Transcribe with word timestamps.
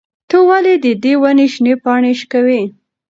ته 0.29 0.37
ولې 0.47 0.73
د 0.83 0.85
دې 1.03 1.13
ونې 1.21 1.47
شنې 1.53 1.73
پاڼې 1.83 2.11
شوکوې؟ 2.19 2.61